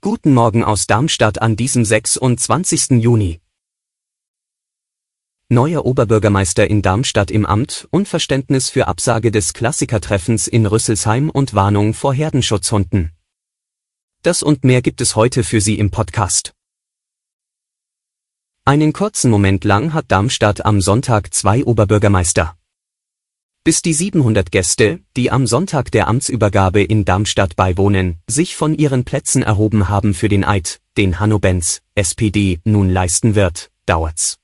[0.00, 3.02] Guten Morgen aus Darmstadt an diesem 26.
[3.02, 3.40] Juni.
[5.48, 11.92] Neuer Oberbürgermeister in Darmstadt im Amt, Unverständnis für Absage des Klassikertreffens in Rüsselsheim und Warnung
[11.92, 13.10] vor Herdenschutzhunden.
[14.22, 16.52] Das und mehr gibt es heute für Sie im Podcast.
[18.64, 22.59] Einen kurzen Moment lang hat Darmstadt am Sonntag zwei Oberbürgermeister.
[23.70, 29.04] Bis die 700 Gäste, die am Sonntag der Amtsübergabe in Darmstadt beiwohnen, sich von ihren
[29.04, 34.38] Plätzen erhoben haben für den Eid, den Hanno Benz, SPD, nun leisten wird, dauert's.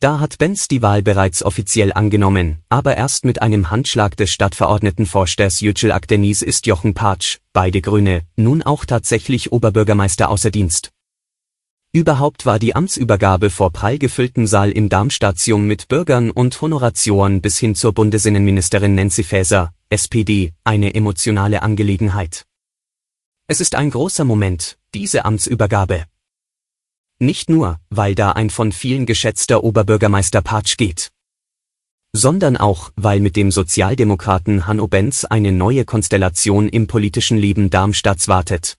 [0.00, 5.60] Da hat Benz die Wahl bereits offiziell angenommen, aber erst mit einem Handschlag des Stadtverordnetenvorsters
[5.60, 10.90] Yücel Akdeniz ist Jochen Patsch, beide Grüne, nun auch tatsächlich Oberbürgermeister außer Dienst.
[11.94, 17.58] Überhaupt war die Amtsübergabe vor prall gefülltem Saal im Darmstadium mit Bürgern und Honoratioren bis
[17.58, 22.46] hin zur Bundesinnenministerin Nancy Faeser, SPD, eine emotionale Angelegenheit.
[23.46, 26.06] Es ist ein großer Moment, diese Amtsübergabe.
[27.18, 31.10] Nicht nur, weil da ein von vielen geschätzter Oberbürgermeister Patsch geht.
[32.14, 38.28] Sondern auch, weil mit dem Sozialdemokraten Hanno Benz eine neue Konstellation im politischen Leben Darmstadts
[38.28, 38.78] wartet.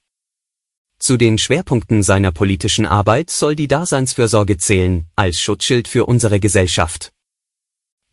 [1.06, 7.12] Zu den Schwerpunkten seiner politischen Arbeit soll die Daseinsfürsorge zählen, als Schutzschild für unsere Gesellschaft.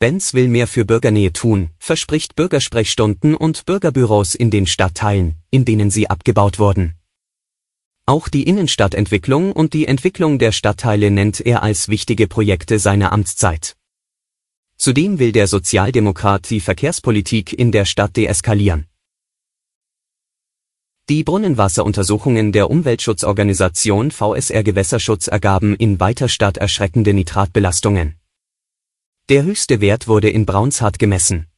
[0.01, 5.93] Benz will mehr für Bürgernähe tun, verspricht Bürgersprechstunden und Bürgerbüros in den Stadtteilen, in denen
[5.93, 6.97] sie abgebaut wurden.
[8.07, 13.77] Auch die Innenstadtentwicklung und die Entwicklung der Stadtteile nennt er als wichtige Projekte seiner Amtszeit.
[14.77, 18.90] Zudem will der Sozialdemokrat die Verkehrspolitik in der Stadt deeskalieren.
[21.11, 28.15] Die Brunnenwasseruntersuchungen der Umweltschutzorganisation VSR Gewässerschutz ergaben in Weiterstadt erschreckende Nitratbelastungen.
[29.29, 31.49] Der höchste Wert wurde in Braunshardt gemessen.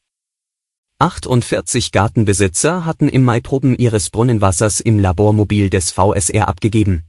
[1.01, 7.05] 48 Gartenbesitzer hatten im Mai Proben ihres Brunnenwassers im Labormobil des VSR abgegeben.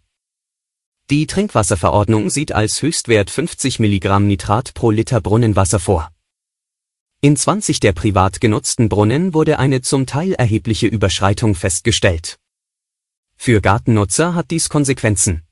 [1.09, 6.12] Die Trinkwasserverordnung sieht als Höchstwert 50 Milligramm Nitrat pro Liter Brunnenwasser vor.
[7.25, 12.37] In 20 der privat genutzten Brunnen wurde eine zum Teil erhebliche Überschreitung festgestellt.
[13.37, 15.43] Für Gartennutzer hat dies Konsequenzen.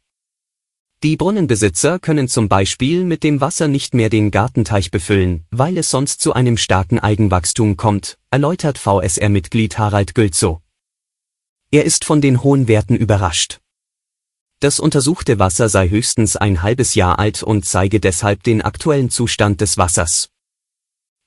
[1.01, 5.89] Die Brunnenbesitzer können zum Beispiel mit dem Wasser nicht mehr den Gartenteich befüllen, weil es
[5.89, 10.59] sonst zu einem starken Eigenwachstum kommt, erläutert VSR-Mitglied Harald Gülzow.
[11.71, 13.61] Er ist von den hohen Werten überrascht.
[14.59, 19.61] Das untersuchte Wasser sei höchstens ein halbes Jahr alt und zeige deshalb den aktuellen Zustand
[19.61, 20.30] des Wassers.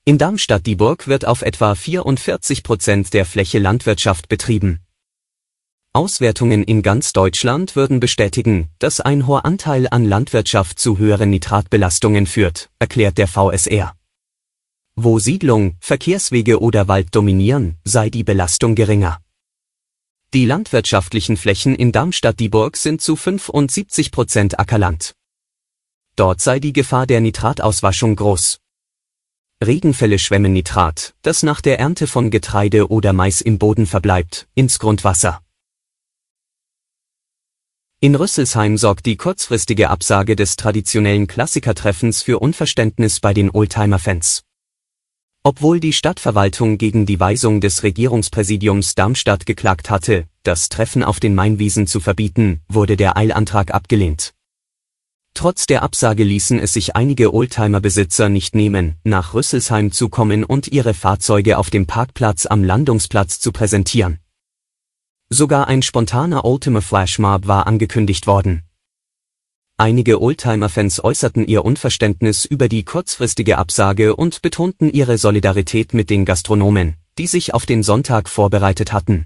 [0.07, 4.81] In Darmstadt-Dieburg wird auf etwa 44 Prozent der Fläche Landwirtschaft betrieben.
[5.93, 12.27] Auswertungen in ganz Deutschland würden bestätigen, dass ein hoher Anteil an Landwirtschaft zu höheren Nitratbelastungen
[12.27, 13.95] führt, erklärt der VSR.
[14.95, 19.19] Wo Siedlung, Verkehrswege oder Wald dominieren, sei die Belastung geringer.
[20.35, 25.15] Die landwirtschaftlichen Flächen in Darmstadt-Dieburg sind zu 75 Prozent Ackerland.
[26.15, 28.59] Dort sei die Gefahr der Nitratauswaschung groß.
[29.63, 34.79] Regenfälle schwemmen Nitrat, das nach der Ernte von Getreide oder Mais im Boden verbleibt, ins
[34.79, 35.41] Grundwasser.
[38.01, 44.43] In Rüsselsheim sorgt die kurzfristige Absage des traditionellen Klassikertreffens für Unverständnis bei den Oldtimer-Fans.
[45.41, 51.33] Obwohl die Stadtverwaltung gegen die Weisung des Regierungspräsidiums Darmstadt geklagt hatte, das Treffen auf den
[51.33, 54.33] Mainwiesen zu verbieten, wurde der Eilantrag abgelehnt.
[55.35, 60.69] Trotz der Absage ließen es sich einige Oldtimer-Besitzer nicht nehmen, nach Rüsselsheim zu kommen und
[60.69, 64.19] ihre Fahrzeuge auf dem Parkplatz am Landungsplatz zu präsentieren.
[65.29, 68.63] Sogar ein spontaner Oldtimer-Flashmob war angekündigt worden.
[69.77, 76.23] Einige Oldtimer-Fans äußerten ihr Unverständnis über die kurzfristige Absage und betonten ihre Solidarität mit den
[76.23, 79.25] Gastronomen, die sich auf den Sonntag vorbereitet hatten.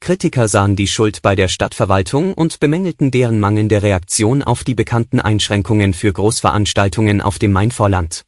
[0.00, 5.20] Kritiker sahen die Schuld bei der Stadtverwaltung und bemängelten deren mangelnde Reaktion auf die bekannten
[5.20, 8.24] Einschränkungen für Großveranstaltungen auf dem Mainvorland.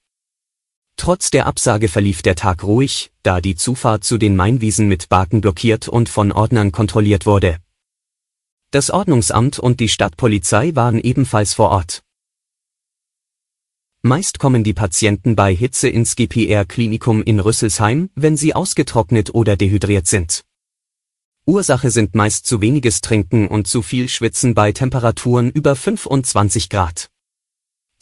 [0.97, 5.41] Trotz der Absage verlief der Tag ruhig, da die Zufahrt zu den Mainwiesen mit Baken
[5.41, 7.59] blockiert und von Ordnern kontrolliert wurde.
[8.73, 12.03] Das Ordnungsamt und die Stadtpolizei waren ebenfalls vor Ort.
[14.03, 20.07] Meist kommen die Patienten bei Hitze ins GPR-Klinikum in Rüsselsheim, wenn sie ausgetrocknet oder dehydriert
[20.07, 20.45] sind.
[21.49, 27.09] Ursache sind meist zu weniges Trinken und zu viel Schwitzen bei Temperaturen über 25 Grad.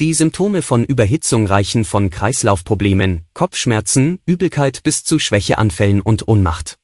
[0.00, 6.76] Die Symptome von Überhitzung reichen von Kreislaufproblemen, Kopfschmerzen, Übelkeit bis zu Schwächeanfällen und Ohnmacht.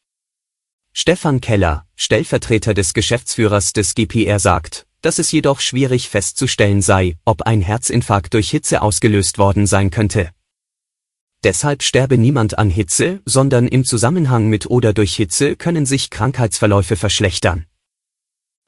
[0.93, 7.43] Stefan Keller, Stellvertreter des Geschäftsführers des GPR sagt, dass es jedoch schwierig festzustellen sei, ob
[7.43, 10.31] ein Herzinfarkt durch Hitze ausgelöst worden sein könnte.
[11.44, 16.97] Deshalb sterbe niemand an Hitze, sondern im Zusammenhang mit oder durch Hitze können sich Krankheitsverläufe
[16.97, 17.67] verschlechtern.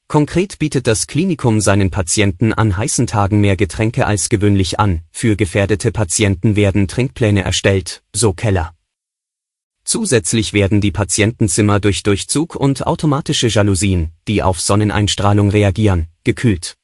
[0.09, 5.35] Konkret bietet das Klinikum seinen Patienten an heißen Tagen mehr Getränke als gewöhnlich an, für
[5.35, 8.75] gefährdete Patienten werden Trinkpläne erstellt, so Keller.
[9.85, 16.76] Zusätzlich werden die Patientenzimmer durch Durchzug und automatische Jalousien, die auf Sonneneinstrahlung reagieren, gekühlt.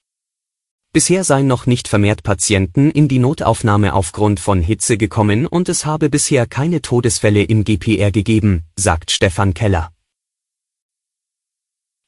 [0.92, 5.86] Bisher seien noch nicht vermehrt Patienten in die Notaufnahme aufgrund von Hitze gekommen und es
[5.86, 9.92] habe bisher keine Todesfälle im GPR gegeben, sagt Stefan Keller.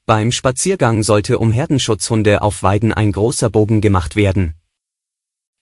[0.05, 4.55] Beim Spaziergang sollte um Herdenschutzhunde auf Weiden ein großer Bogen gemacht werden.